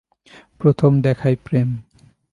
প্রথম 0.59 0.91
দেখায় 1.01 1.37
প্রেম। 1.43 1.69